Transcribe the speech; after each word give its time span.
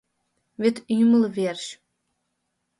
Вет 0.61 0.77
ӱмыл 0.97 1.23
верч 1.35 1.63